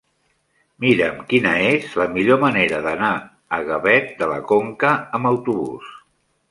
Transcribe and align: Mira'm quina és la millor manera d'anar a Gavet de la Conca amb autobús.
Mira'm 0.85 1.19
quina 1.33 1.51
és 1.73 1.93
la 2.01 2.07
millor 2.15 2.41
manera 2.45 2.81
d'anar 2.89 3.13
a 3.59 3.63
Gavet 3.71 4.13
de 4.25 4.35
la 4.35 4.43
Conca 4.55 4.97
amb 5.21 5.35
autobús. 5.37 5.97